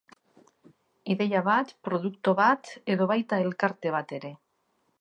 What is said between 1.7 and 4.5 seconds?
produktu bat edo baita elkarte bat ere.